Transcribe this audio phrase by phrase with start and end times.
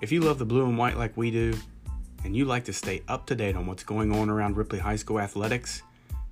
[0.00, 1.54] If you love the blue and white like we do,
[2.24, 4.96] and you like to stay up to date on what's going on around Ripley High
[4.96, 5.82] School athletics,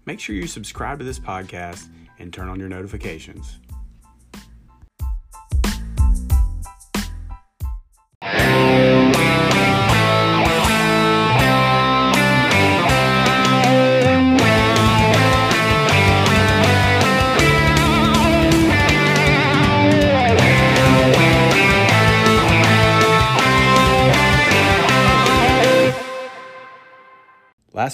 [0.06, 3.58] make sure you subscribe to this podcast and turn on your notifications.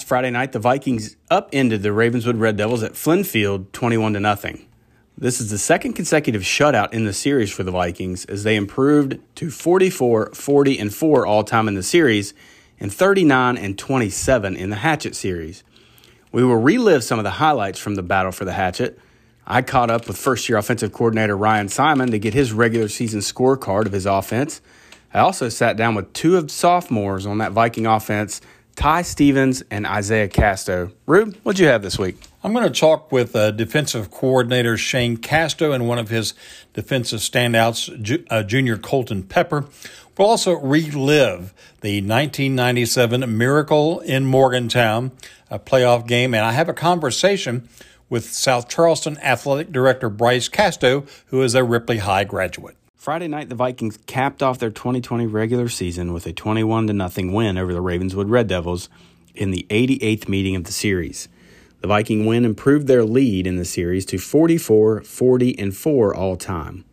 [0.05, 4.67] Friday night, the Vikings upended the Ravenswood Red Devils at Flynn Field 21 to nothing.
[5.17, 9.17] This is the second consecutive shutout in the series for the Vikings as they improved
[9.33, 12.35] to 44, 40, and 4 all time in the series
[12.79, 15.63] and 39 and 27 in the Hatchet series.
[16.31, 18.99] We will relive some of the highlights from the battle for the Hatchet.
[19.47, 23.21] I caught up with first year offensive coordinator Ryan Simon to get his regular season
[23.21, 24.61] scorecard of his offense.
[25.15, 28.39] I also sat down with two of sophomores on that Viking offense
[28.75, 30.91] Ty Stevens and Isaiah Casto.
[31.05, 32.17] Rube, what'd you have this week?
[32.43, 36.33] I'm going to talk with uh, defensive coordinator Shane Casto and one of his
[36.73, 39.65] defensive standouts, ju- uh, junior Colton Pepper.
[40.17, 45.11] We'll also relive the 1997 Miracle in Morgantown
[45.49, 47.67] a playoff game, and I have a conversation
[48.09, 52.75] with South Charleston Athletic Director Bryce Casto, who is a Ripley High graduate.
[53.05, 57.55] Friday night, the Vikings capped off their 2020 regular season with a 21 0 win
[57.55, 58.89] over the Ravenswood Red Devils
[59.35, 61.27] in the 88th meeting of the series.
[61.81, 66.35] The Viking win improved their lead in the series to 44, 40, and 4 all
[66.35, 66.83] time.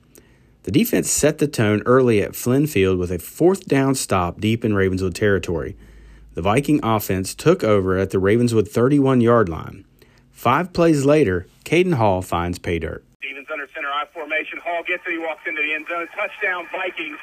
[0.64, 4.66] The defense set the tone early at Flynn Field with a fourth down stop deep
[4.66, 5.78] in Ravenswood territory.
[6.34, 9.86] The Viking offense took over at the Ravenswood 31 yard line.
[10.30, 13.02] Five plays later, Caden Hall finds pay dirt.
[13.22, 14.58] Stevens under center I formation.
[14.58, 15.14] Hall gets it.
[15.14, 16.10] He walks into the end zone.
[16.10, 17.22] Touchdown Vikings.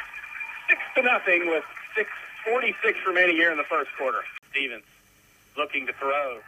[0.72, 2.08] Six to nothing with six
[2.48, 4.24] forty-six remaining here in the first quarter.
[4.56, 4.88] Stevens
[5.60, 6.40] looking to throw.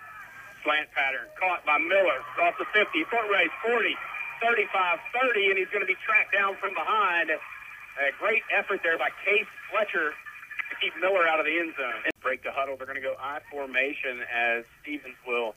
[0.63, 1.28] Slant pattern.
[1.35, 2.23] Caught by Miller.
[2.47, 3.03] Off the 50.
[3.11, 3.91] Foot race 40,
[4.40, 7.28] 35, 30, and he's going to be tracked down from behind.
[7.28, 12.07] A great effort there by Case Fletcher to keep Miller out of the end zone.
[12.07, 12.78] And Break the huddle.
[12.78, 15.56] They're going to go I formation as Stevens will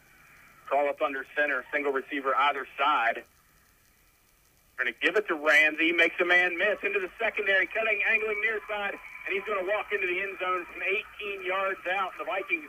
[0.67, 1.63] crawl up under center.
[1.71, 3.23] Single receiver either side.
[4.77, 5.93] Going to give it to Ramsey.
[5.93, 9.71] Makes a man miss into the secondary, cutting, angling near side, and he's going to
[9.71, 12.11] walk into the end zone from 18 yards out.
[12.19, 12.69] The Vikings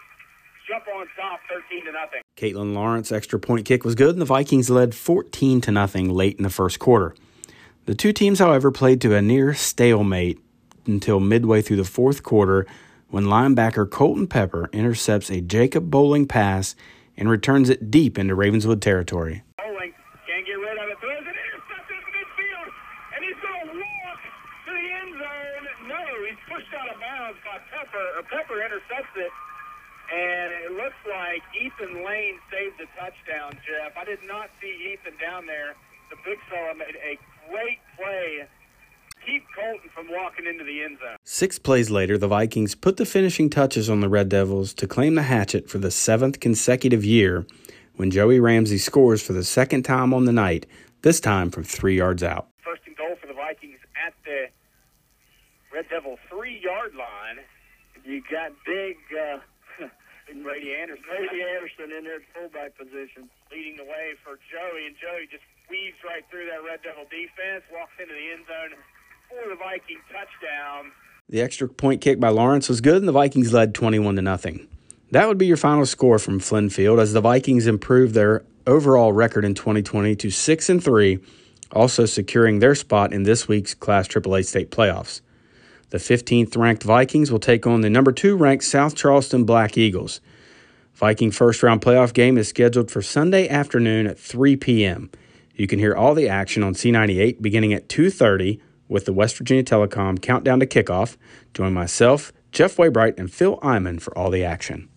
[0.67, 2.21] jump on top, 13 to nothing.
[2.37, 6.37] Caitlin Lawrence extra point kick was good, and the Vikings led 14 to nothing late
[6.37, 7.15] in the first quarter.
[7.85, 10.39] The two teams, however, played to a near stalemate
[10.85, 12.67] until midway through the fourth quarter
[13.09, 16.75] when linebacker Colton Pepper intercepts a Jacob Bowling pass
[17.17, 19.43] and returns it deep into Ravenswood territory.
[27.95, 28.27] Pepper.
[28.29, 29.31] Pepper intercepts it,
[30.13, 33.53] and it looks like Ethan Lane saved the touchdown.
[33.65, 35.75] Jeff, I did not see Ethan down there.
[36.09, 37.17] The big fella made a
[37.49, 38.47] great play.
[39.25, 41.17] Keep Colton from walking into the end zone.
[41.23, 45.15] Six plays later, the Vikings put the finishing touches on the Red Devils to claim
[45.15, 47.47] the hatchet for the seventh consecutive year
[47.95, 50.67] when Joey Ramsey scores for the second time on the night,
[51.01, 52.49] this time from three yards out.
[52.63, 54.47] First and goal for the Vikings at the
[55.73, 57.43] Red Devil three yard line.
[58.05, 59.39] You got big uh,
[60.43, 61.03] Brady Anderson.
[61.09, 63.29] Brady Anderson in there at fullback position.
[63.51, 67.65] leading the way for Joey, and Joey just weaves right through that Red Devil defense,
[67.73, 68.77] walks into the end zone
[69.29, 70.91] for the Viking touchdown.
[71.29, 74.67] The extra point kick by Lawrence was good, and the Vikings led 21 to nothing.
[75.09, 79.13] That would be your final score from Flynn Field as the Vikings improved their overall
[79.13, 81.19] record in 2020 to 6 and 3,
[81.71, 85.21] also securing their spot in this week's Class AAA state playoffs.
[85.95, 90.19] The 15th ranked Vikings will take on the number 2 ranked South Charleston Black Eagles.
[90.93, 95.09] Viking first round playoff game is scheduled for Sunday afternoon at 3 p.m.
[95.55, 98.59] You can hear all the action on C98 beginning at 2:30
[98.89, 101.15] with the West Virginia Telecom countdown to kickoff.
[101.53, 104.89] Join myself, Jeff Waybright, and Phil Iman for all the action.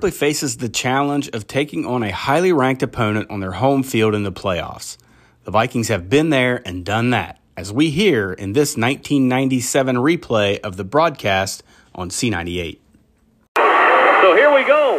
[0.00, 4.14] Ripley faces the challenge of taking on a highly ranked opponent on their home field
[4.14, 4.96] in the playoffs.
[5.44, 10.58] The Vikings have been there and done that, as we hear in this 1997 replay
[10.60, 11.62] of the broadcast
[11.94, 12.78] on C98.
[14.24, 14.96] So here we go.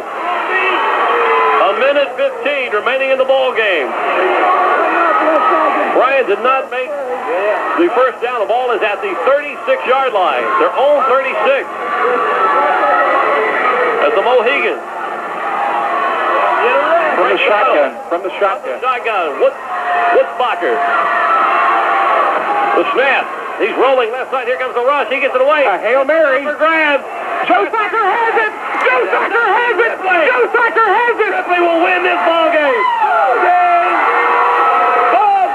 [1.66, 3.90] A minute 15 remaining in the ball game.
[5.98, 6.86] Brian did not make
[7.74, 8.38] the first down.
[8.38, 10.46] The ball is at the 36-yard line.
[10.62, 11.66] Their own 36.
[14.06, 14.91] As the Mohegans.
[17.22, 17.90] From the shotgun.
[18.10, 18.82] From the shotgun.
[18.82, 19.38] Shotgun.
[19.38, 19.54] What?
[20.18, 20.74] Witzbacher.
[22.74, 23.30] The snap.
[23.62, 24.50] He's rolling left side.
[24.50, 25.06] Here comes the rush.
[25.06, 25.62] He gets it away.
[25.62, 26.42] A Hail Mary.
[26.42, 26.98] For grab.
[27.46, 28.52] Joe Thacker has it.
[28.82, 30.02] Joe Thacker has it.
[30.02, 30.22] Ripley.
[30.34, 31.30] Joe Thacker has it.
[31.30, 32.82] Ripley will win this ball game.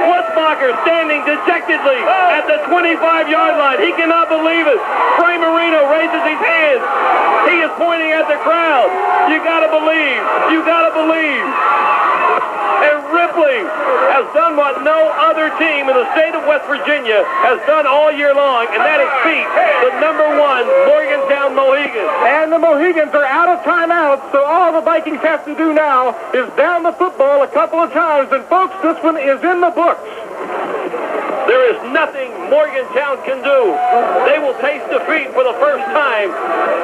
[0.08, 2.00] Witzbacher standing dejectedly
[2.32, 3.80] at the 25-yard line.
[3.84, 4.80] He cannot believe it.
[5.20, 6.84] Frank Marino raises his hands.
[7.50, 8.88] He is pointing at the crowd.
[9.32, 10.22] You gotta believe.
[10.52, 11.48] You gotta believe.
[12.88, 13.64] And Ripley
[14.14, 18.12] has done what no other team in the state of West Virginia has done all
[18.12, 22.12] year long, and that is beat the number one Morgantown Mohegans.
[22.28, 26.12] And the Mohegans are out of timeout, so all the Vikings have to do now
[26.36, 28.28] is down the football a couple of times.
[28.36, 30.04] And folks, this one is in the books.
[31.48, 33.72] There is nothing Morgantown can do.
[34.28, 36.36] They will taste defeat for the first time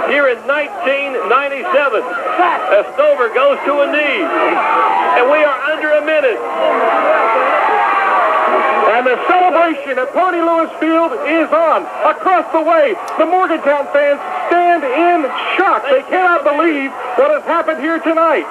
[0.08, 4.24] here in 1997 as Stover goes to a knee.
[5.20, 7.63] And we are under a minute.
[8.94, 11.84] And the celebration at Pony Lewis Field is on.
[12.06, 15.26] Across the way, the Morgantown fans stand in
[15.58, 15.82] shock.
[15.90, 18.46] They cannot believe what has happened here tonight.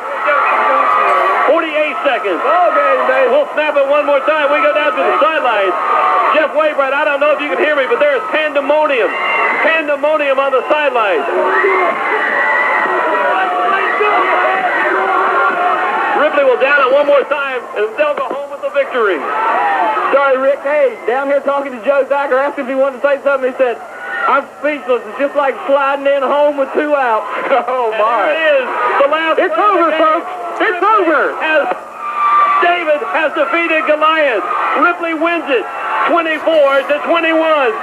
[1.46, 2.40] 48 seconds.
[2.42, 4.50] Okay, we'll snap it one more time.
[4.50, 5.74] We go down to the sidelines.
[6.34, 9.10] Jeff Waybright, I don't know if you can hear me, but there is pandemonium.
[9.62, 11.22] Pandemonium on the sidelines.
[16.18, 19.18] Ripley will down it one more time, and they'll go home the victory.
[20.14, 20.62] Sorry, Rick.
[20.62, 23.50] Hey, down here talking to Joe Thacker, asked if he wanted to say something.
[23.50, 23.74] He said,
[24.30, 25.02] I'm speechless.
[25.02, 27.26] It's just like sliding in home with two outs.
[27.66, 28.66] oh, And here it is,
[29.02, 30.30] the last It's play of the over, folks.
[30.62, 31.34] It's Ripley over.
[31.42, 31.74] Has,
[32.62, 34.46] David has defeated Goliath.
[34.78, 35.66] Ripley wins it
[36.06, 37.74] 24 to 21.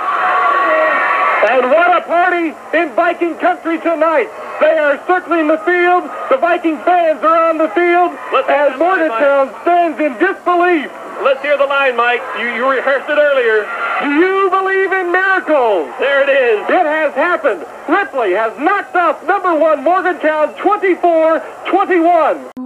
[1.43, 4.31] And what a party in Viking country tonight.
[4.59, 6.03] They are circling the field.
[6.29, 10.91] The Viking fans are on the field Let's as Morgantown stands in disbelief.
[11.23, 12.21] Let's hear the line, Mike.
[12.39, 13.63] You, you rehearsed it earlier.
[14.03, 15.89] Do you believe in miracles?
[15.99, 16.59] There it is.
[16.69, 17.65] It has happened.
[17.87, 22.58] Ripley has knocked off number one Morgantown 24-21.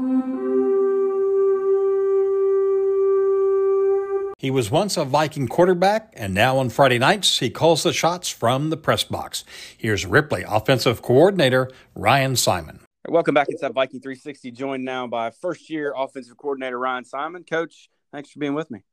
[4.44, 8.28] He was once a Viking quarterback, and now on Friday nights, he calls the shots
[8.28, 9.46] from the press box.
[9.78, 12.82] Here's Ripley offensive coordinator Ryan Simon.
[13.08, 17.46] Welcome back inside Viking 360, joined now by first year offensive coordinator Ryan Simon.
[17.46, 18.84] Coach, thanks for being with me.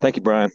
[0.00, 0.50] Thank you, Brian.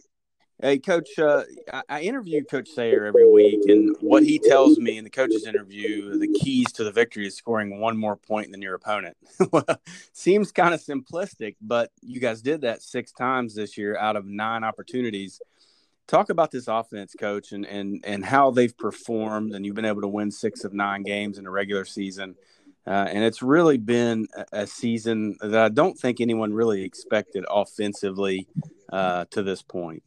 [0.58, 1.42] Hey, Coach, uh,
[1.86, 6.18] I, interview Coach Sayer every week, and what he tells me in the coaches interview,
[6.18, 9.18] the keys to the victory is scoring one more point than your opponent.
[9.52, 9.66] well,
[10.14, 14.24] seems kind of simplistic, but you guys did that six times this year out of
[14.24, 15.42] nine opportunities.
[16.06, 20.00] Talk about this offense, Coach, and and and how they've performed, and you've been able
[20.00, 22.34] to win six of nine games in a regular season.
[22.86, 27.44] Uh, and it's really been a, a season that I don't think anyone really expected
[27.50, 28.48] offensively
[28.90, 30.02] uh, to this point.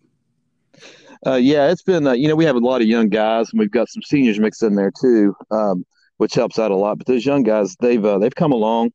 [1.26, 3.60] Uh, yeah, it's been, uh, you know, we have a lot of young guys and
[3.60, 5.86] we've got some seniors mixed in there too, um,
[6.18, 6.98] which helps out a lot.
[6.98, 8.92] But those young guys, they've, uh, they've come along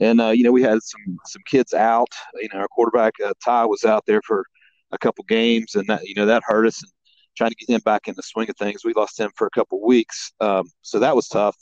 [0.00, 3.34] and, uh, you know, we had some, some kids out, you know, our quarterback, uh,
[3.44, 4.44] Ty was out there for
[4.92, 6.90] a couple games and that, you know, that hurt us and
[7.36, 8.84] trying to get him back in the swing of things.
[8.84, 10.32] We lost him for a couple weeks.
[10.40, 11.56] Um, so that was tough.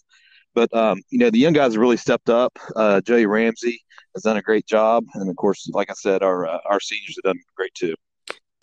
[0.55, 2.59] But, um, you know, the young guys really stepped up.
[2.75, 3.79] Uh, Joey Ramsey
[4.15, 5.05] has done a great job.
[5.15, 7.95] And of course, like I said, our, uh, our seniors have done great too.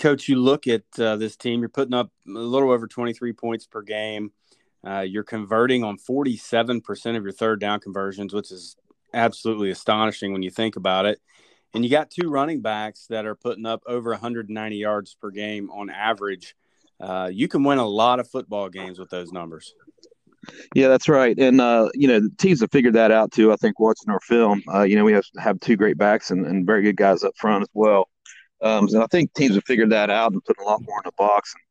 [0.03, 3.65] Coach, you look at uh, this team, you're putting up a little over 23 points
[3.65, 4.33] per game.
[4.85, 8.75] Uh, you're converting on 47% of your third down conversions, which is
[9.13, 11.21] absolutely astonishing when you think about it.
[11.73, 15.71] And you got two running backs that are putting up over 190 yards per game
[15.71, 16.53] on average.
[16.99, 19.73] Uh, you can win a lot of football games with those numbers.
[20.75, 21.39] Yeah, that's right.
[21.39, 23.53] And, uh, you know, the teams have figured that out too.
[23.53, 26.45] I think watching our film, uh, you know, we have, have two great backs and,
[26.45, 28.09] and very good guys up front as well.
[28.63, 31.03] Um, so I think teams have figured that out and put a lot more in
[31.05, 31.63] the box and,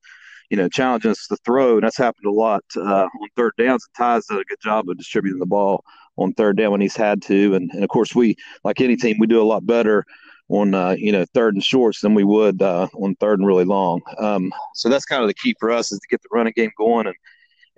[0.51, 1.75] you know, challenging us to throw.
[1.75, 3.87] And that's happened a lot uh, on third downs.
[3.87, 5.85] And Ty's done a good job of distributing the ball
[6.19, 7.55] on third down when he's had to.
[7.55, 10.05] And, and of course, we, like any team, we do a lot better
[10.49, 13.65] on, uh, you know, third and shorts than we would uh, on third and really
[13.65, 14.03] long.
[14.19, 16.73] Um, so that's kind of the key for us is to get the running game
[16.77, 17.17] going and,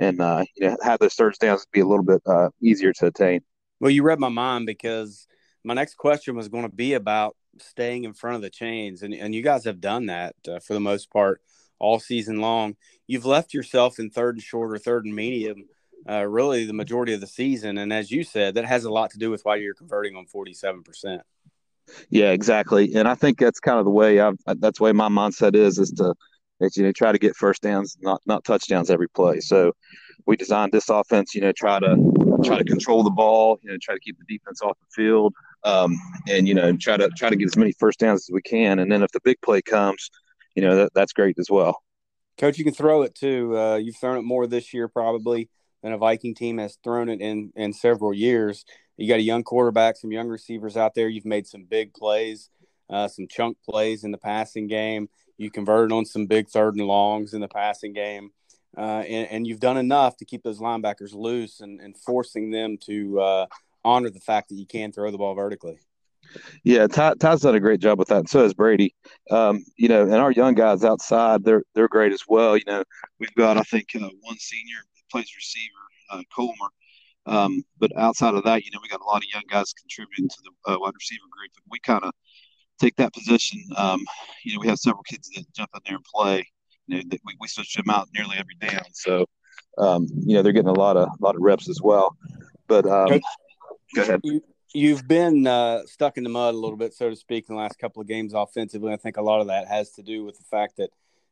[0.00, 3.06] and, uh, you know, have those third downs be a little bit uh, easier to
[3.06, 3.42] attain.
[3.78, 5.28] Well, you read my mind because
[5.62, 9.14] my next question was going to be about staying in front of the chains, and,
[9.14, 11.40] and you guys have done that uh, for the most part
[11.78, 12.76] all season long.
[13.06, 15.64] You've left yourself in third and short or third and medium
[16.08, 17.78] uh, really the majority of the season.
[17.78, 20.26] And as you said, that has a lot to do with why you're converting on
[20.26, 21.20] 47%.
[22.10, 22.94] Yeah, exactly.
[22.94, 25.78] And I think that's kind of the way I've, that's the way my mindset is,
[25.78, 26.14] is to,
[26.60, 29.40] that, you know, try to get first downs, not, not touchdowns every play.
[29.40, 29.72] So
[30.26, 33.76] we designed this offense, you know, try to, try to control the ball, you know,
[33.80, 35.34] try to keep the defense off the field.
[35.64, 38.42] Um, and, you know, try to, try to get as many first downs as we
[38.42, 38.78] can.
[38.80, 40.10] And then if the big play comes,
[40.54, 41.82] you know, that, that's great as well.
[42.36, 43.56] Coach, you can throw it too.
[43.56, 45.48] Uh, you've thrown it more this year, probably
[45.84, 48.64] than a Viking team has thrown it in in several years.
[48.96, 51.08] You got a young quarterback, some young receivers out there.
[51.08, 52.48] You've made some big plays,
[52.90, 55.08] uh, some chunk plays in the passing game.
[55.36, 58.30] You converted on some big third and longs in the passing game,
[58.76, 62.78] uh, and, and, you've done enough to keep those linebackers loose and, and forcing them
[62.86, 63.46] to uh,
[63.84, 65.78] honor the fact that you can throw the ball vertically.
[66.62, 68.94] Yeah, Ty, Ty's done a great job with that, and so has Brady.
[69.30, 72.56] Um, you know, and our young guys outside, they're they're great as well.
[72.56, 72.84] You know,
[73.18, 74.78] we've got I think uh, one senior
[75.10, 75.72] plays receiver,
[76.10, 76.70] uh, Coleman.
[77.26, 80.28] Um, but outside of that, you know, we got a lot of young guys contributing
[80.28, 82.12] to the uh, wide receiver group, and we kind of
[82.78, 83.62] take that position.
[83.76, 84.04] Um,
[84.44, 86.46] you know, we have several kids that jump in there and play.
[86.86, 89.24] You know, we, we switch them out nearly every down, so
[89.78, 92.14] um, you know they're getting a lot of a lot of reps as well.
[92.66, 93.20] But um,
[93.94, 94.20] go ahead.
[94.72, 97.54] You, have been uh, stuck in the mud a little bit, so to speak, in
[97.54, 98.92] the last couple of games offensively.
[98.92, 100.90] I think a lot of that has to do with the fact that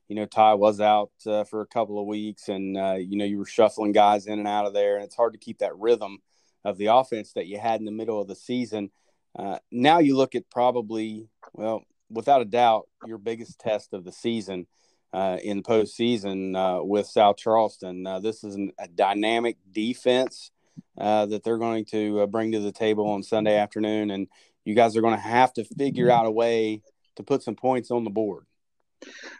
[0.09, 3.25] you know, Ty was out uh, for a couple of weeks, and uh, you know,
[3.25, 5.76] you were shuffling guys in and out of there, and it's hard to keep that
[5.78, 6.19] rhythm
[6.64, 8.90] of the offense that you had in the middle of the season.
[9.38, 14.12] Uh, now you look at probably, well, without a doubt, your biggest test of the
[14.12, 14.66] season
[15.12, 18.07] uh, in postseason uh, with South Charleston.
[18.07, 20.50] Uh, this is an, a dynamic defense
[20.97, 24.29] that they're going to bring to the table on Sunday afternoon, and
[24.65, 26.83] you guys are going to have to figure out a way
[27.17, 28.45] to put some points on the board.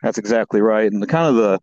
[0.03, 0.91] That's exactly right.
[0.91, 1.61] And the kind of the,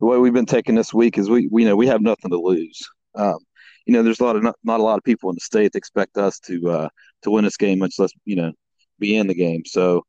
[0.00, 2.30] the way we've been taking this week is we, we you know we have nothing
[2.30, 2.80] to lose.
[3.14, 3.38] Um,
[3.86, 5.72] you know, there's a lot of not, not, a lot of people in the state
[5.72, 6.88] that expect us to uh,
[7.22, 8.52] to win this game, much less you know
[8.98, 9.64] be in the game.
[9.66, 10.04] So,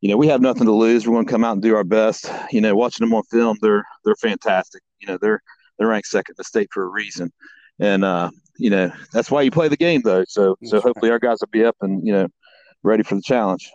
[0.00, 1.06] you know, we have nothing to lose.
[1.06, 2.30] We're going to come out and do our best.
[2.50, 4.82] You know, watching them on film, they're they're fantastic.
[5.00, 5.40] You know, they're
[5.78, 7.32] they're ranked second in the state for a reason,
[7.78, 10.24] and uh, you know that's why you play the game though.
[10.28, 12.28] So so hopefully our guys will be up and you know
[12.82, 13.70] ready for the challenge.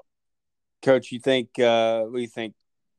[0.82, 2.54] Coach, you think uh, what do you think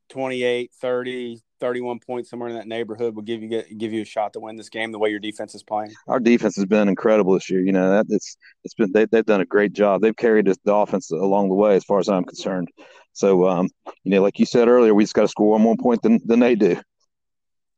[0.09, 4.05] 28, 30, 31 points somewhere in that neighborhood will give you get, give you a
[4.05, 5.93] shot to win this game the way your defense is playing.
[6.07, 7.61] Our defense has been incredible this year.
[7.61, 10.01] You know that it's it's been they, they've done a great job.
[10.01, 12.69] They've carried the offense along the way, as far as I'm concerned.
[13.13, 13.69] So um,
[14.05, 16.21] you know, like you said earlier, we just got to score one more point than
[16.25, 16.81] than they do.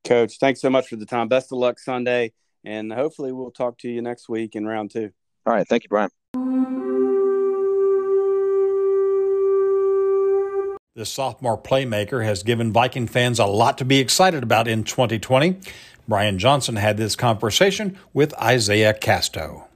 [0.05, 1.29] Coach, thanks so much for the time.
[1.29, 2.33] Best of luck Sunday,
[2.65, 5.11] and hopefully we'll talk to you next week in round two.
[5.47, 6.11] All right, thank you, Brian.
[10.95, 15.57] This sophomore playmaker has given Viking fans a lot to be excited about in 2020.
[16.09, 19.69] Brian Johnson had this conversation with Isaiah Casto.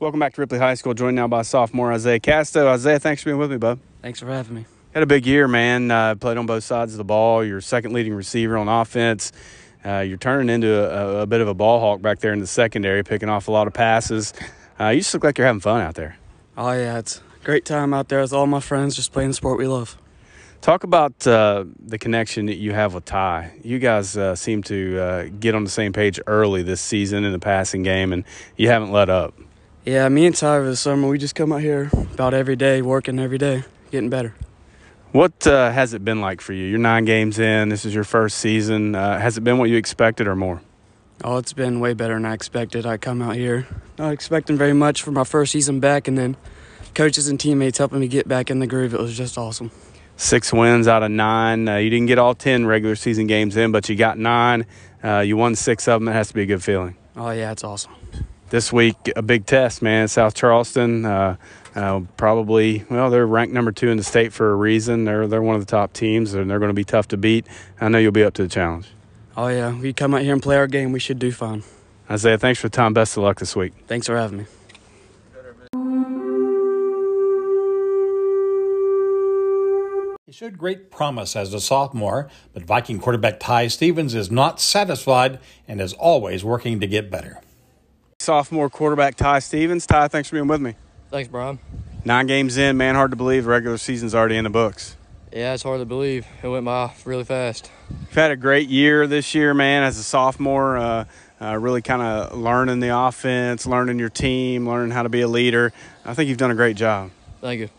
[0.00, 2.68] Welcome back to Ripley High School, joined now by sophomore Isaiah Casto.
[2.68, 3.78] Isaiah, thanks for being with me, bud.
[4.02, 4.66] Thanks for having me.
[4.92, 5.90] Had a big year, man.
[5.90, 7.44] Uh, played on both sides of the ball.
[7.44, 9.32] You're second leading receiver on offense.
[9.84, 12.46] Uh, you're turning into a, a, bit of a ball hawk back there in the
[12.46, 14.34] secondary, picking off a lot of passes.
[14.80, 16.16] Uh, you just look like you're having fun out there.
[16.56, 19.58] Oh yeah, it's great time out there with all my friends, just playing the sport
[19.58, 19.96] we love.
[20.60, 23.52] Talk about uh, the connection that you have with Ty.
[23.62, 27.32] You guys uh, seem to uh, get on the same page early this season in
[27.32, 28.24] the passing game, and
[28.56, 29.34] you haven't let up.
[29.84, 32.82] Yeah, me and Ty over the summer, we just come out here about every day,
[32.82, 34.34] working every day, getting better.
[35.12, 36.66] What uh, has it been like for you?
[36.66, 37.70] You're nine games in.
[37.70, 38.94] This is your first season.
[38.94, 40.60] Uh, has it been what you expected or more?
[41.24, 42.84] Oh, it's been way better than I expected.
[42.84, 43.66] I come out here
[43.98, 46.36] not expecting very much for my first season back, and then
[46.94, 48.92] coaches and teammates helping me get back in the groove.
[48.92, 49.70] It was just awesome.
[50.16, 51.68] Six wins out of nine.
[51.68, 54.66] Uh, you didn't get all 10 regular season games in, but you got nine.
[55.02, 56.08] Uh, you won six of them.
[56.08, 56.96] It has to be a good feeling.
[57.16, 57.92] Oh, yeah, it's awesome.
[58.50, 60.08] This week, a big test, man.
[60.08, 61.36] South Charleston, uh,
[61.74, 65.04] uh probably, well, they're ranked number two in the state for a reason.
[65.04, 67.46] They're, they're one of the top teams, and they're going to be tough to beat.
[67.78, 68.88] I know you'll be up to the challenge.
[69.36, 69.78] Oh, yeah.
[69.78, 70.92] We come out here and play our game.
[70.92, 71.62] We should do fine.
[72.10, 72.94] Isaiah, thanks for the time.
[72.94, 73.74] Best of luck this week.
[73.86, 74.46] Thanks for having me.
[80.24, 85.38] He showed great promise as a sophomore, but Viking quarterback Ty Stevens is not satisfied
[85.66, 87.42] and is always working to get better.
[88.28, 89.86] Sophomore quarterback Ty Stevens.
[89.86, 90.74] Ty, thanks for being with me.
[91.10, 91.58] Thanks, Brian.
[92.04, 93.44] Nine games in, man, hard to believe.
[93.44, 94.98] The regular season's already in the books.
[95.32, 96.26] Yeah, it's hard to believe.
[96.42, 97.70] It went by really fast.
[97.88, 100.76] You've had a great year this year, man, as a sophomore.
[100.76, 101.04] Uh,
[101.40, 105.28] uh, really kind of learning the offense, learning your team, learning how to be a
[105.28, 105.72] leader.
[106.04, 107.10] I think you've done a great job.
[107.40, 107.70] Thank you.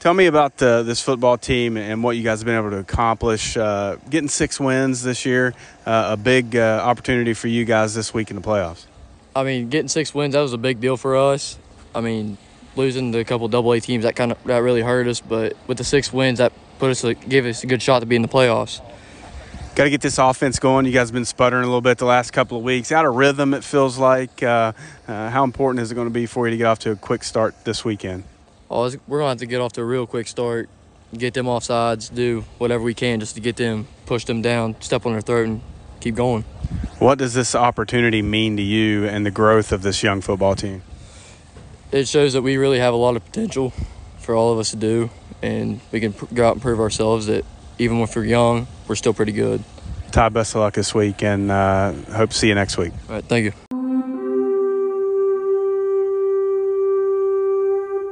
[0.00, 2.78] Tell me about the, this football team and what you guys have been able to
[2.78, 3.56] accomplish.
[3.56, 5.54] Uh, getting six wins this year,
[5.86, 8.86] uh, a big uh, opportunity for you guys this week in the playoffs.
[9.34, 11.58] I mean, getting six wins that was a big deal for us.
[11.94, 12.36] I mean,
[12.76, 15.56] losing to a couple double A teams that kind of that really hurt us, but
[15.66, 18.22] with the six wins that put us gave us a good shot to be in
[18.22, 18.80] the playoffs.
[19.74, 20.84] Got to get this offense going.
[20.84, 22.92] You guys have been sputtering a little bit the last couple of weeks.
[22.92, 24.42] Out of rhythm, it feels like.
[24.42, 24.72] Uh,
[25.08, 26.96] uh, how important is it going to be for you to get off to a
[26.96, 28.24] quick start this weekend?
[28.70, 30.68] Oh, we're going to have to get off to a real quick start,
[31.16, 34.76] get them off sides, do whatever we can just to get them, push them down,
[34.80, 35.62] step on their throat, and
[36.00, 36.44] keep going.
[37.02, 40.82] What does this opportunity mean to you and the growth of this young football team?
[41.90, 43.72] It shows that we really have a lot of potential
[44.18, 45.10] for all of us to do,
[45.42, 47.44] and we can go out and prove ourselves that
[47.80, 49.64] even if we're young, we're still pretty good.
[50.12, 52.92] Ty, best of luck this week, and uh, hope to see you next week.
[53.08, 53.52] All right, thank you.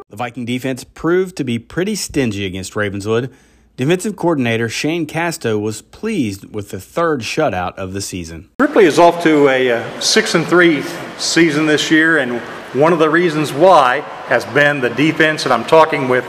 [0.09, 3.33] The Viking defense proved to be pretty stingy against Ravenswood.
[3.81, 8.51] Defensive coordinator Shane Casto was pleased with the third shutout of the season.
[8.61, 10.83] Ripley is off to a uh, six and three
[11.17, 12.41] season this year, and
[12.79, 15.45] one of the reasons why has been the defense.
[15.45, 16.27] And I'm talking with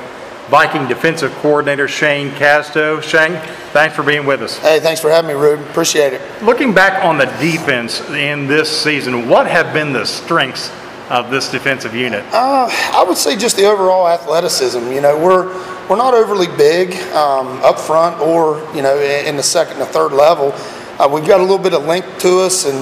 [0.50, 3.01] Viking defensive coordinator Shane Casto.
[3.01, 3.34] Shane,
[3.74, 4.58] thanks for being with us.
[4.60, 5.60] Hey, thanks for having me, Rube.
[5.72, 6.22] Appreciate it.
[6.41, 10.72] Looking back on the defense in this season, what have been the strengths
[11.11, 12.23] of this defensive unit?
[12.31, 14.91] Uh, I would say just the overall athleticism.
[14.91, 15.47] You know, we're
[15.87, 20.13] we're not overly big um, up front or you know in the second and third
[20.13, 20.53] level.
[20.99, 22.79] Uh, we've got a little bit of length to us, and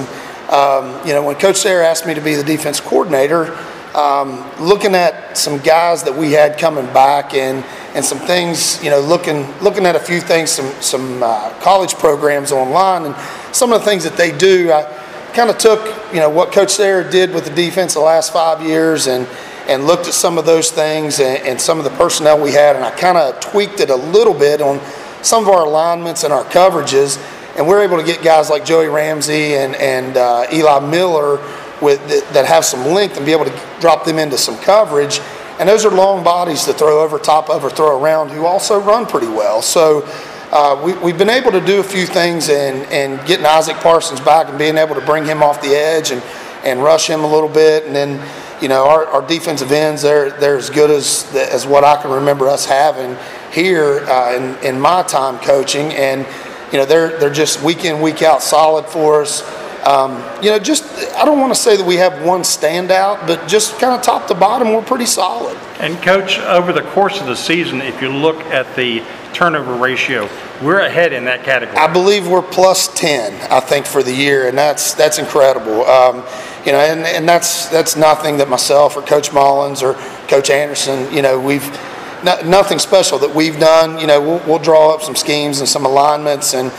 [0.50, 3.56] um, you know when Coach Sayre asked me to be the defense coordinator
[3.94, 7.64] um, looking at some guys that we had coming back and
[7.94, 11.94] and some things, you know, looking looking at a few things, some some uh, college
[11.94, 13.16] programs online, and
[13.52, 14.70] some of the things that they do.
[14.70, 14.99] I
[15.34, 15.80] kind of took,
[16.12, 19.26] you know, what Coach Sayre did with the defense the last five years, and
[19.68, 22.74] and looked at some of those things and, and some of the personnel we had,
[22.76, 24.80] and I kind of tweaked it a little bit on
[25.22, 27.18] some of our alignments and our coverages,
[27.56, 31.38] and we're able to get guys like Joey Ramsey and and uh, Eli Miller
[31.80, 35.20] with that have some length and be able to drop them into some coverage.
[35.58, 38.80] And those are long bodies to throw over top of or throw around who also
[38.80, 39.60] run pretty well.
[39.60, 40.08] So
[40.52, 44.20] uh, we, we've been able to do a few things and, and getting Isaac Parsons
[44.20, 46.20] back and being able to bring him off the edge and,
[46.64, 47.86] and rush him a little bit.
[47.86, 48.20] And then,
[48.60, 52.10] you know, our, our defensive ends, they're, they're as good as, as what I can
[52.10, 53.16] remember us having
[53.52, 55.92] here uh, in, in my time coaching.
[55.92, 56.26] And,
[56.72, 59.42] you know, they're, they're just week in, week out solid for us.
[59.86, 60.84] Um, you know, just
[61.14, 64.26] I don't want to say that we have one standout, but just kind of top
[64.26, 65.56] to bottom, we're pretty solid.
[65.78, 70.28] And coach, over the course of the season, if you look at the turnover ratio,
[70.62, 71.76] we're ahead in that category.
[71.76, 75.84] I believe we're plus ten, I think, for the year, and that's that's incredible.
[75.84, 76.24] Um,
[76.64, 79.94] you know, and, and that's that's nothing that myself or Coach Mullins or
[80.28, 81.66] Coach Anderson, you know, we've
[82.22, 83.98] nothing special that we've done.
[83.98, 86.72] You know, we'll, we'll draw up some schemes and some alignments and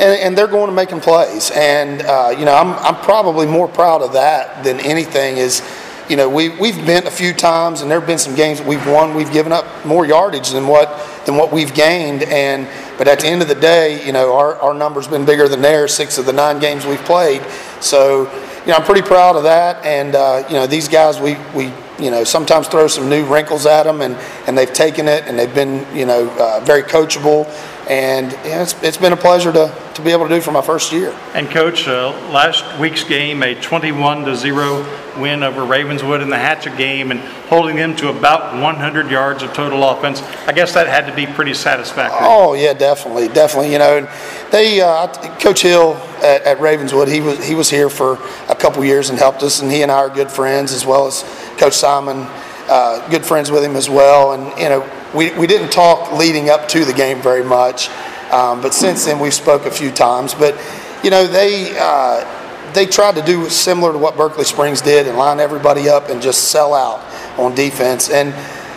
[0.00, 1.50] and, and they're going to making plays.
[1.52, 5.36] And uh, you know, I'm I'm probably more proud of that than anything.
[5.36, 5.60] Is
[6.08, 8.66] you know, we we've bent a few times, and there have been some games that
[8.66, 9.14] we've won.
[9.14, 10.88] We've given up more yardage than what
[11.26, 12.66] than what we've gained, and
[12.96, 15.60] but at the end of the day, you know, our, our number's been bigger than
[15.60, 15.94] theirs.
[15.94, 17.42] Six of the nine games we've played,
[17.80, 18.22] so
[18.62, 19.84] you know, I'm pretty proud of that.
[19.84, 23.66] And uh, you know, these guys, we we you know sometimes throw some new wrinkles
[23.66, 24.16] at them, and
[24.46, 27.46] and they've taken it, and they've been you know uh, very coachable
[27.88, 30.60] and yeah, it's, it's been a pleasure to, to be able to do for my
[30.60, 31.18] first year.
[31.34, 34.84] And coach, uh, last week's game, a 21 to zero
[35.18, 39.52] win over Ravenswood in the Hatchet game, and holding them to about 100 yards of
[39.54, 40.20] total offense.
[40.46, 42.18] I guess that had to be pretty satisfactory.
[42.20, 43.72] Oh yeah, definitely, definitely.
[43.72, 44.08] You know,
[44.50, 48.84] they uh, Coach Hill at, at, Ravenswood, he was he was here for a couple
[48.84, 51.24] years and helped us, and he and I are good friends as well as
[51.56, 52.26] Coach Simon.
[52.68, 56.50] Uh, good friends with him as well, and you know we, we didn't talk leading
[56.50, 57.88] up to the game very much,
[58.30, 60.34] um, but since then we've spoke a few times.
[60.34, 60.54] But
[61.02, 65.16] you know they uh, they tried to do similar to what Berkeley Springs did and
[65.16, 67.00] line everybody up and just sell out
[67.38, 68.34] on defense and.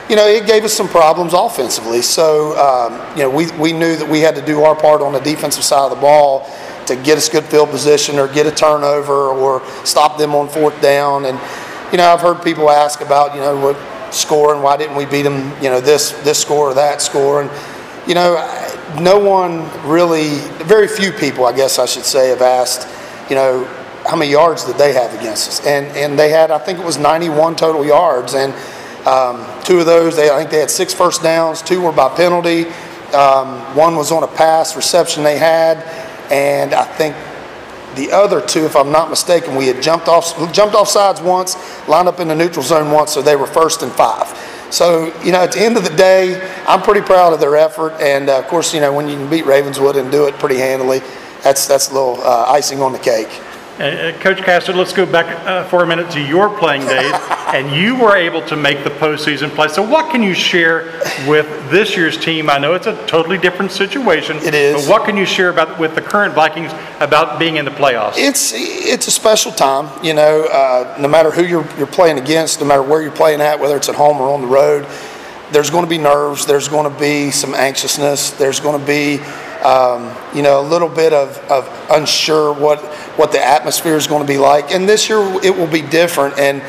[0.10, 2.02] You know, it gave us some problems offensively.
[2.02, 5.14] So, um, you know, we, we knew that we had to do our part on
[5.14, 6.50] the defensive side of the ball
[6.88, 10.82] to get us good field position or get a turnover or stop them on fourth
[10.82, 11.24] down.
[11.24, 11.40] And,
[11.92, 15.06] you know, I've heard people ask about, you know, what score and why didn't we
[15.06, 17.42] beat them, you know, this, this score or that score.
[17.42, 17.52] And,
[18.08, 18.36] you know,
[19.00, 22.88] no one really, very few people, I guess I should say, have asked,
[23.30, 23.66] you know,
[24.08, 25.66] how many yards did they have against us?
[25.66, 28.34] And, and they had, I think it was 91 total yards.
[28.34, 28.54] And
[29.06, 32.10] um, two of those, they, I think they had six first downs, two were by
[32.16, 32.66] penalty.
[33.14, 35.78] Um, one was on a pass reception they had.
[36.32, 37.16] And I think
[37.96, 41.56] The other two, if I'm not mistaken, we had jumped off jumped off sides once,
[41.88, 44.28] lined up in the neutral zone once, so they were first and five.
[44.72, 47.92] So, you know, at the end of the day, I'm pretty proud of their effort.
[48.00, 50.58] And uh, of course, you know, when you can beat Ravenswood and do it pretty
[50.58, 51.00] handily,
[51.44, 53.28] that's, that's a little uh, icing on the cake.
[53.80, 57.14] Uh, Coach Casto, let's go back uh, for a minute to your playing days,
[57.54, 59.70] and you were able to make the postseason play.
[59.70, 62.50] So, what can you share with this year's team?
[62.50, 64.38] I know it's a totally different situation.
[64.38, 64.76] It is.
[64.76, 68.16] But what can you share about with the current Vikings about being in the playoffs?
[68.18, 69.90] It's it's a special time.
[70.04, 73.40] You know, uh, no matter who you're you're playing against, no matter where you're playing
[73.40, 74.86] at, whether it's at home or on the road,
[75.52, 76.46] there's going to be nerves.
[76.46, 78.32] There's going to be some anxiousness.
[78.32, 79.20] There's going to be
[79.64, 82.80] um, you know, a little bit of, of unsure what
[83.18, 84.72] what the atmosphere is going to be like.
[84.72, 86.40] And this year it will be different.
[86.40, 86.62] And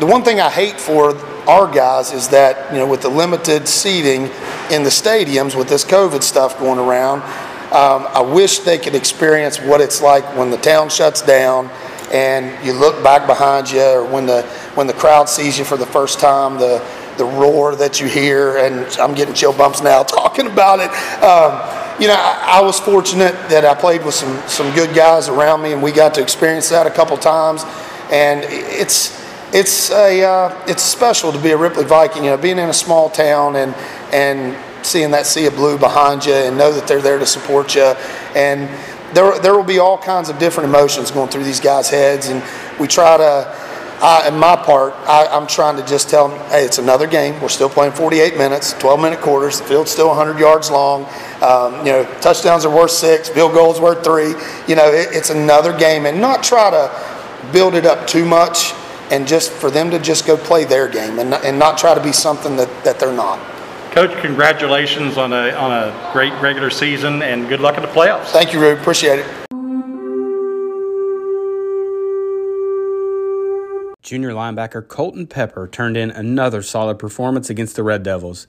[0.00, 1.16] the one thing I hate for
[1.48, 4.30] our guys is that you know with the limited seating
[4.70, 7.22] in the stadiums with this COVID stuff going around,
[7.72, 11.70] um, I wish they could experience what it's like when the town shuts down
[12.12, 14.42] and you look back behind you, or when the
[14.74, 16.82] when the crowd sees you for the first time, the
[17.18, 20.90] the roar that you hear, and I'm getting chill bumps now talking about it.
[21.22, 21.67] Um,
[22.00, 25.72] you know, I, was fortunate that I played with some some good guys around me,
[25.72, 27.64] and we got to experience that a couple times.
[28.10, 29.20] And it's
[29.52, 32.24] it's a uh, it's special to be a Ripley Viking.
[32.24, 33.74] You know, being in a small town and
[34.12, 34.56] and
[34.86, 37.94] seeing that sea of blue behind you, and know that they're there to support you,
[38.36, 38.68] and
[39.14, 42.42] there there will be all kinds of different emotions going through these guys' heads, and
[42.78, 43.67] we try to
[44.00, 47.40] I, in my part, I, am trying to just tell them, hey, it's another game.
[47.40, 49.60] We're still playing 48 minutes, 12 minute quarters.
[49.60, 51.04] The field's still 100 yards long.
[51.42, 54.34] Um, you know, touchdowns are worth six, field goals are worth three.
[54.68, 58.72] You know, it, it's another game, and not try to build it up too much,
[59.10, 62.02] and just for them to just go play their game, and, and not try to
[62.02, 63.40] be something that, that they're not.
[63.90, 68.26] Coach, congratulations on a on a great regular season, and good luck in the playoffs.
[68.26, 68.78] Thank you, Rube.
[68.78, 69.47] Appreciate it.
[74.08, 78.46] Junior linebacker Colton Pepper turned in another solid performance against the Red Devils.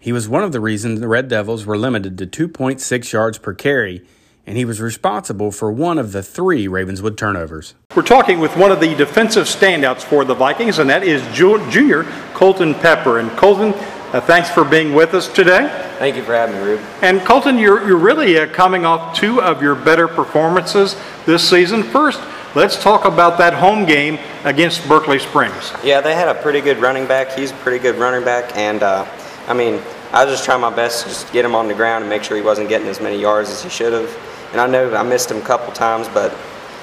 [0.00, 3.54] He was one of the reasons the Red Devils were limited to 2.6 yards per
[3.54, 4.04] carry,
[4.46, 7.74] and he was responsible for one of the three Ravenswood turnovers.
[7.96, 12.04] We're talking with one of the defensive standouts for the Vikings, and that is junior
[12.34, 13.18] Colton Pepper.
[13.18, 13.72] And Colton,
[14.12, 15.68] uh, thanks for being with us today.
[15.98, 16.80] Thank you for having me, Rube.
[17.00, 21.82] And Colton, you're, you're really uh, coming off two of your better performances this season.
[21.82, 22.20] First,
[22.54, 25.70] Let's talk about that home game against Berkeley Springs.
[25.84, 27.32] Yeah, they had a pretty good running back.
[27.32, 29.06] He's a pretty good running back, and uh,
[29.46, 29.82] I mean,
[30.12, 32.22] I was just trying my best to just get him on the ground and make
[32.22, 34.16] sure he wasn't getting as many yards as he should have.
[34.52, 36.34] And I know I missed him a couple times, but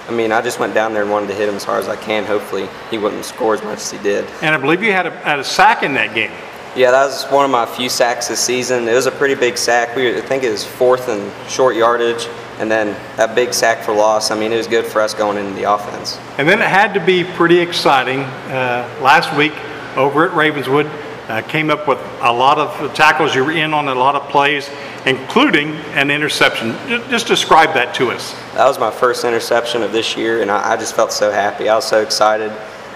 [0.07, 1.89] I mean, I just went down there and wanted to hit him as hard as
[1.89, 2.25] I can.
[2.25, 4.23] Hopefully, he wouldn't score as much as he did.
[4.43, 6.31] And I believe you had a, had a sack in that game.
[6.75, 8.87] Yeah, that was one of my few sacks this season.
[8.87, 9.95] It was a pretty big sack.
[9.95, 12.27] We, I think it was fourth in short yardage
[12.59, 12.87] and then
[13.17, 14.31] that big sack for loss.
[14.31, 16.17] I mean, it was good for us going into the offense.
[16.37, 18.19] And then it had to be pretty exciting.
[18.21, 19.53] Uh, last week
[19.97, 20.89] over at Ravenswood,
[21.27, 23.33] uh, came up with a lot of tackles.
[23.33, 24.69] You were in on a lot of plays,
[25.05, 26.73] including an interception.
[27.09, 28.33] Just describe that to us.
[28.53, 31.67] That was my first interception of this year, and I, I just felt so happy.
[31.67, 32.51] I was so excited.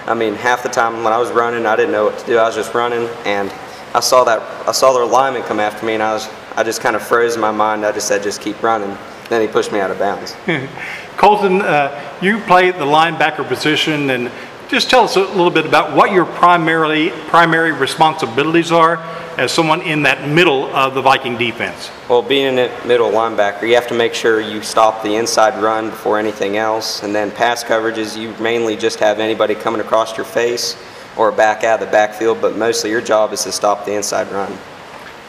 [0.05, 2.37] I mean, half the time when I was running, I didn't know what to do.
[2.37, 3.51] I was just running, and
[3.95, 6.81] I saw that I saw their lineman come after me, and I was I just
[6.81, 7.85] kind of froze in my mind.
[7.85, 8.97] I just said, just keep running.
[9.29, 10.35] Then he pushed me out of bounds.
[11.17, 14.31] Colton, uh, you play the linebacker position, and
[14.69, 18.97] just tell us a little bit about what your primarily primary responsibilities are
[19.37, 21.89] as someone in that middle of the Viking defense.
[22.09, 25.61] Well, being in a middle linebacker, you have to make sure you stop the inside
[25.61, 30.17] run before anything else, and then pass coverages, you mainly just have anybody coming across
[30.17, 30.75] your face
[31.17, 34.31] or back out of the backfield, but mostly your job is to stop the inside
[34.31, 34.55] run.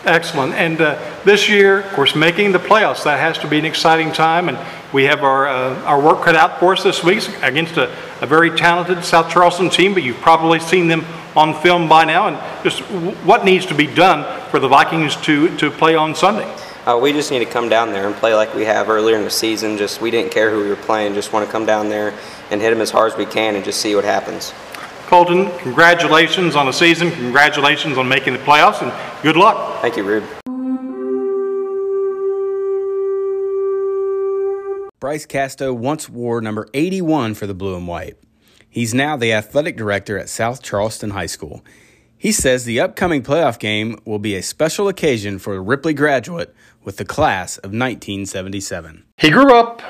[0.04, 0.54] Excellent.
[0.54, 4.12] And uh, this year, of course, making the playoffs, that has to be an exciting
[4.12, 4.48] time.
[4.48, 4.58] And
[4.94, 8.26] we have our, uh, our work cut out for us this week against a, a,
[8.26, 11.04] very talented South Charleston team, but you've probably seen them
[11.36, 12.28] on film by now.
[12.28, 12.80] And just
[13.24, 16.50] what needs to be done for the Vikings to, to play on Sunday?
[16.86, 19.24] Uh, we just need to come down there and play like we have earlier in
[19.24, 19.76] the season.
[19.76, 22.14] Just we didn't care who we were playing, just want to come down there
[22.50, 24.54] and hit them as hard as we can and just see what happens.
[25.10, 27.10] Colton, congratulations on the season.
[27.10, 28.92] Congratulations on making the playoffs, and
[29.24, 29.82] good luck.
[29.82, 30.22] Thank you, Rube.
[35.00, 38.18] Bryce Casto once wore number 81 for the blue and white.
[38.68, 41.64] He's now the athletic director at South Charleston High School.
[42.16, 46.54] He says the upcoming playoff game will be a special occasion for a Ripley graduate
[46.84, 49.02] with the class of 1977.
[49.16, 49.82] He grew up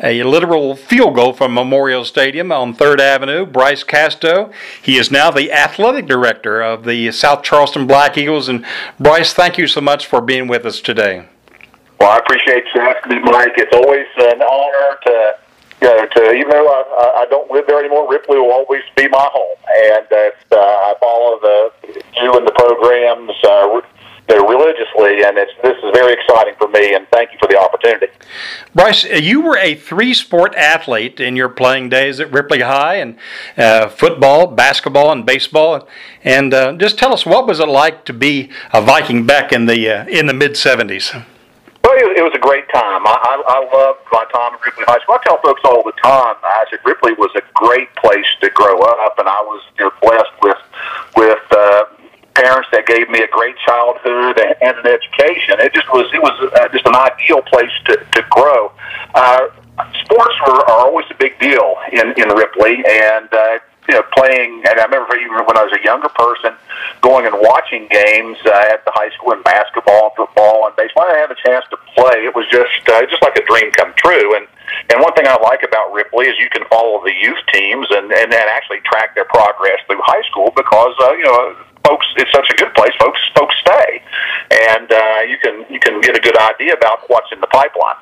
[0.00, 3.46] a literal field goal from Memorial Stadium on 3rd Avenue.
[3.46, 4.50] Bryce Casto,
[4.82, 8.48] he is now the athletic director of the South Charleston Black Eagles.
[8.48, 8.64] And
[9.00, 11.26] Bryce, thank you so much for being with us today.
[11.98, 13.52] Well, I appreciate you asking me, Mike.
[13.56, 15.34] It's always an honor to
[15.82, 19.56] uh, even though I, I don't live there anymore, Ripley will always be my home,
[19.92, 21.70] and uh, I follow the
[22.22, 23.32] you and the programs.
[23.44, 23.80] Uh,
[24.34, 26.94] religiously, and it's this is very exciting for me.
[26.94, 28.06] And thank you for the opportunity.
[28.74, 33.18] Bryce, uh, you were a three-sport athlete in your playing days at Ripley High, and
[33.56, 35.88] uh, football, basketball, and baseball.
[36.24, 39.66] And uh, just tell us what was it like to be a Viking back in
[39.66, 41.24] the uh, in the mid '70s.
[41.86, 43.06] Well, it, was a great time.
[43.06, 45.14] I, I, I loved my time at Ripley High School.
[45.14, 48.80] I tell folks all the time, I said Ripley was a great place to grow
[48.80, 50.58] up, and I was you know, blessed with
[51.14, 51.84] with uh,
[52.36, 55.56] parents that gave me a great childhood and, and an education.
[55.64, 58.72] It just was it was uh, just an ideal place to to grow.
[59.14, 59.48] Uh,
[60.04, 64.62] sports were are always a big deal in in Ripley, and uh, you know, playing,
[64.66, 66.58] and I remember even when I was a younger person,
[67.02, 71.06] going and watching games uh, at the high school in basketball, and football, and baseball.
[71.06, 72.26] I had a chance to play.
[72.26, 74.34] It was just uh, just like a dream come true.
[74.36, 74.46] And
[74.90, 78.10] and one thing I like about Ripley is you can follow the youth teams and
[78.10, 81.54] and then actually track their progress through high school because uh, you know
[81.86, 82.92] folks, it's such a good place.
[82.98, 84.02] Folks, folks stay,
[84.50, 87.96] and uh, you can you can get a good idea about what's in the pipeline.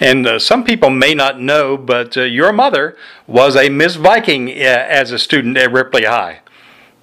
[0.00, 4.48] And uh, some people may not know, but uh, your mother was a Miss Viking
[4.48, 4.52] uh,
[5.00, 6.40] as a student at Ripley High.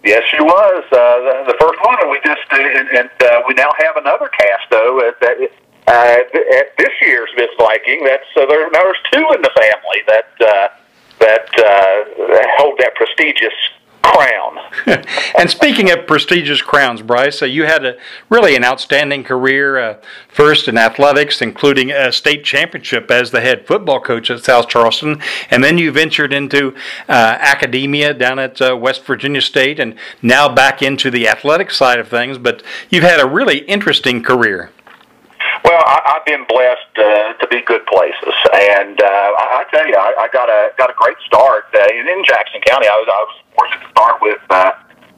[0.03, 3.41] Yes, she was uh, the, the first one, and we just uh, and, and uh,
[3.47, 5.37] we now have another Casto at, that,
[5.87, 8.03] uh, at this year's Miss Viking.
[8.05, 10.67] That's so there, now there's two in the family that uh,
[11.19, 13.53] that uh, hold that prestigious
[14.11, 14.57] crown.
[15.37, 17.97] and speaking of prestigious crowns, Bryce, uh, you had a
[18.29, 19.77] really an outstanding career.
[19.77, 19.97] Uh,
[20.29, 25.21] first in athletics, including a state championship as the head football coach at South Charleston,
[25.49, 26.73] and then you ventured into
[27.09, 31.99] uh, academia down at uh, West Virginia State, and now back into the athletic side
[31.99, 32.37] of things.
[32.37, 34.71] But you've had a really interesting career.
[35.65, 39.87] Well, I, I've been blessed uh, to be good places, and uh, I, I tell
[39.87, 42.87] you, I, I got a got a great start uh, in, in Jackson County.
[42.87, 44.71] I was I was fortunate to start with uh,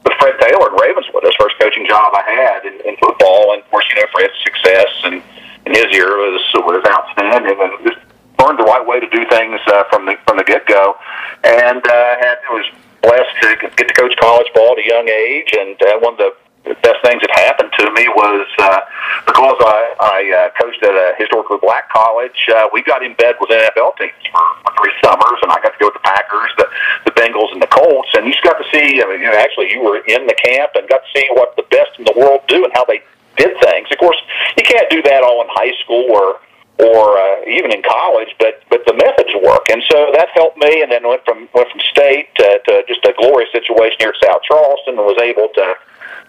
[0.03, 3.61] with Fred Taylor in Ravenswood, his first coaching job I had in, in football, and
[3.61, 5.21] of course, you know, Fred's success and
[5.69, 8.01] in his year was was outstanding, and just
[8.41, 10.97] learned the right way to do things uh, from the from the get go,
[11.43, 12.65] and uh, had was
[13.01, 16.17] blessed to get to coach college ball at a young age, and uh, one of
[16.17, 18.81] the the best things that happened to me was uh,
[19.25, 22.37] because I, I uh, coached at a historically black college.
[22.53, 25.73] Uh, we got in bed with NFL teams for, for three summers, and I got
[25.73, 26.67] to go with the Packers, the,
[27.09, 28.13] the Bengals, and the Colts.
[28.13, 29.01] And you just got to see.
[29.01, 31.55] I mean, you know, actually, you were in the camp and got to see what
[31.57, 33.01] the best in the world do and how they
[33.37, 33.89] did things.
[33.89, 34.17] Of course,
[34.57, 36.39] you can't do that all in high school or
[36.79, 40.81] or uh, even in college, but but the methods work, and so that helped me.
[40.81, 44.21] And then went from went from state to, to just a glorious situation here at
[44.21, 45.75] South Charleston, and was able to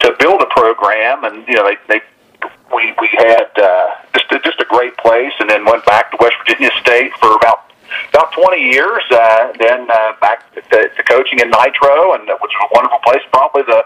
[0.03, 2.01] to build a program, and you know they, they
[2.75, 6.17] we we had uh, just a, just a great place, and then went back to
[6.21, 7.71] West Virginia State for about
[8.11, 9.03] about 20 years.
[9.11, 13.23] Uh, then uh, back to, to coaching in Nitro, and which was a wonderful place.
[13.33, 13.85] Probably the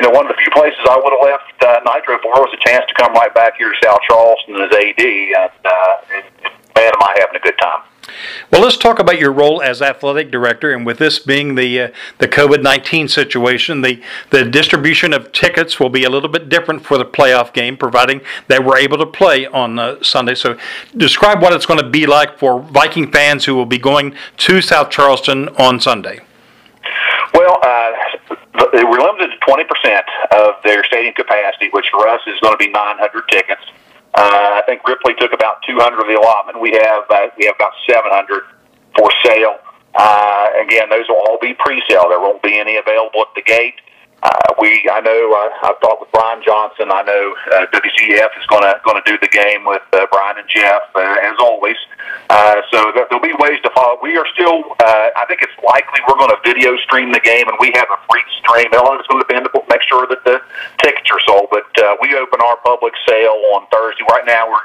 [0.00, 2.52] you know one of the few places I would have left uh, Nitro for was
[2.52, 6.24] a chance to come right back here to South Charleston as AD, and, uh, and
[6.74, 7.82] man, am I having a good time.
[8.50, 11.88] Well, let's talk about your role as athletic director, and with this being the uh,
[12.18, 16.84] the COVID nineteen situation, the the distribution of tickets will be a little bit different
[16.84, 20.34] for the playoff game, providing that we're able to play on uh, Sunday.
[20.34, 20.58] So,
[20.96, 24.60] describe what it's going to be like for Viking fans who will be going to
[24.60, 26.20] South Charleston on Sunday.
[27.32, 27.92] Well, uh,
[28.74, 32.58] we're limited to twenty percent of their stadium capacity, which for us is going to
[32.58, 33.62] be nine hundred tickets.
[34.14, 36.60] Uh, I think Ripley took about 200 of the allotment.
[36.60, 38.42] We have uh, we have about 700
[38.96, 39.56] for sale.
[39.94, 42.08] Uh, again, those will all be pre-sale.
[42.08, 43.74] There won't be any available at the gate.
[44.22, 46.94] Uh, we, I know, uh, I've talked with Brian Johnson.
[46.94, 50.38] I know uh, WCF is going to going to do the game with uh, Brian
[50.38, 51.74] and Jeff uh, as always.
[52.30, 53.98] Uh, so there, there'll be ways to follow.
[54.00, 54.62] We are still.
[54.78, 57.90] Uh, I think it's likely we're going to video stream the game, and we have
[57.90, 58.70] a free stream.
[58.70, 60.38] It's going to depend to make sure that the
[60.78, 61.50] tickets are sold.
[61.50, 64.06] But uh, we open our public sale on Thursday.
[64.06, 64.62] Right now, we're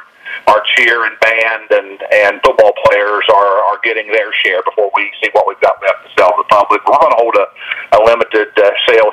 [0.48, 5.12] our cheer and band and and football players are are getting their share before we
[5.22, 6.84] see what we've got left to sell to the public.
[6.86, 7.47] We're going to hold a,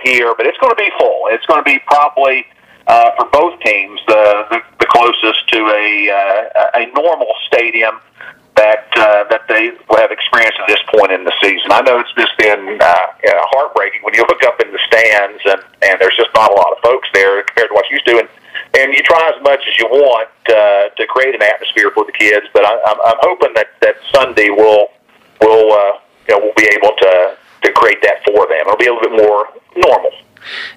[0.04, 1.28] here, but it's going to be full.
[1.30, 2.46] It's going to be probably
[2.86, 8.00] uh, for both teams the, the the closest to a uh, a normal stadium
[8.56, 11.72] that uh, that they have experienced at this point in the season.
[11.72, 13.06] I know it's just been uh,
[13.56, 16.72] heartbreaking when you look up in the stands and and there's just not a lot
[16.72, 18.18] of folks there compared to what you used to.
[18.20, 18.28] And
[18.74, 22.12] and you try as much as you want uh, to create an atmosphere for the
[22.12, 22.46] kids.
[22.52, 24.92] But I, I'm, I'm hoping that that Sunday will
[25.40, 27.36] will uh, you know we'll be able to
[27.85, 28.61] create that for them.
[28.61, 30.11] It'll be a little bit more normal.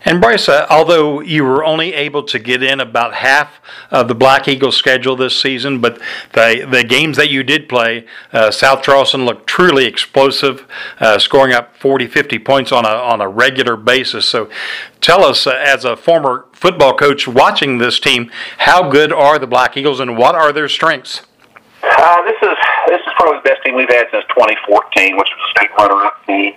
[0.06, 3.60] And Bryce, uh, although you were only able to get in about half
[3.91, 6.00] of the Black Eagles schedule this season, but
[6.32, 10.65] the the games that you did play, uh, South Charleston looked truly explosive,
[11.02, 14.26] uh, scoring up 40, 50 points on a on a regular basis.
[14.26, 14.50] So,
[15.02, 19.48] tell us, uh, as a former football coach watching this team, how good are the
[19.48, 21.24] Black Eagles and what are their strengths?
[21.84, 25.50] Uh, this is this is probably the best team we've had since 2014, which was
[25.50, 26.54] a state runner-up team.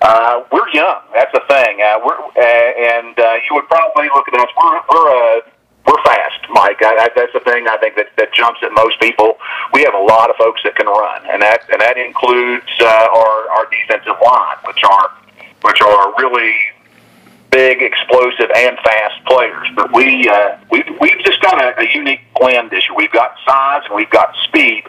[0.00, 1.00] Uh, we're young.
[1.12, 1.80] That's the thing.
[1.82, 4.48] Uh, we're uh, and uh, you would probably look at us.
[4.56, 5.40] We're we're uh,
[5.86, 6.80] we're fast, Mike.
[6.82, 9.36] I, I, that's the thing I think that, that jumps at most people.
[9.74, 13.08] We have a lot of folks that can run, and that and that includes uh,
[13.12, 15.10] our our defensive line, which are
[15.62, 16.54] which are really
[17.50, 19.68] big, explosive, and fast players.
[19.74, 22.96] But we uh, we we've just got a, a unique blend this year.
[22.96, 24.84] We've got size and we've got speed.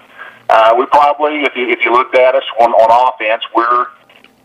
[0.50, 3.88] Uh, we probably, if you if you looked at us on on offense, we're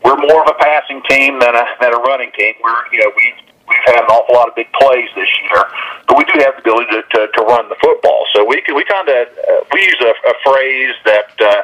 [0.07, 2.55] we're more of a passing team than a than a running team.
[2.62, 3.35] We're you know we
[3.66, 5.66] we've had an awful lot of big plays this year,
[6.07, 8.23] but we do have the ability to to, to run the football.
[8.33, 11.31] So we we kind of uh, we use a, a phrase that.
[11.40, 11.62] Uh,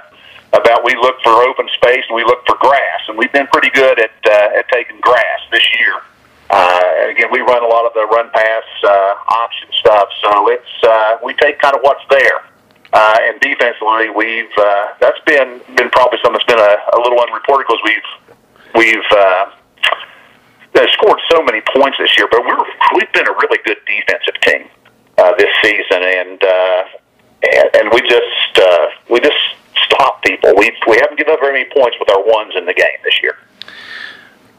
[0.54, 3.70] about we look for open space and we look for grass, and we've been pretty
[3.70, 5.96] good at uh, at taking grass this year.
[6.50, 10.84] Uh, again, we run a lot of the run pass uh, option stuff, so it's
[10.84, 12.44] uh, we take kind of what's there.
[12.92, 17.18] Uh, and defensively, we've uh, that's been been probably something that's been a, a little
[17.24, 18.04] unreported because we've
[18.74, 19.50] we've uh,
[21.02, 24.68] scored so many points this year, but we're we've been a really good defensive team
[25.18, 26.84] uh, this season, and uh,
[27.52, 29.36] and, and we just uh, we just
[29.84, 30.54] stop people.
[30.56, 33.22] We we haven't given up very many points with our ones in the game this
[33.22, 33.36] year.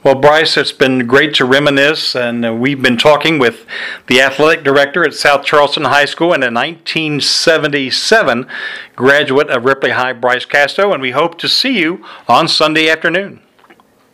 [0.04, 3.66] Well, Bryce, it's been great to reminisce, and uh, we've been talking with
[4.08, 8.46] the athletic director at South Charleston High School and a 1977
[8.98, 13.40] graduate of Ripley High, Bryce Casto, and we hope to see you on Sunday afternoon.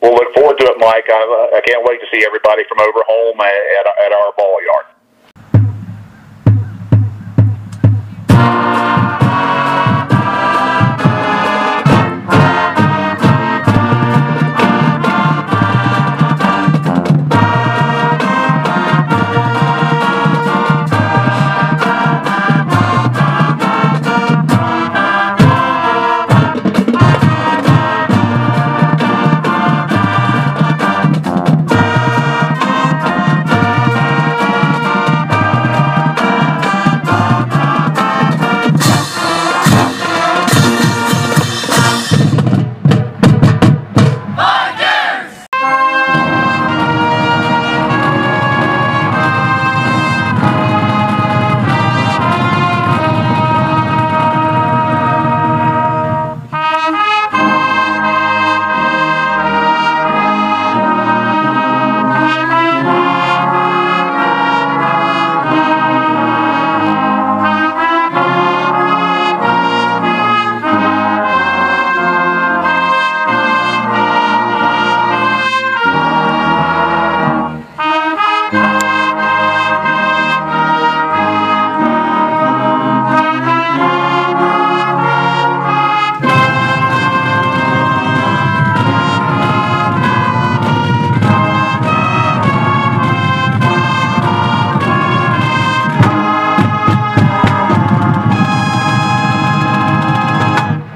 [0.01, 1.05] We'll look forward to it, Mike.
[1.11, 4.63] I, uh, I can't wait to see everybody from over home at, at our ball
[4.63, 4.85] yard.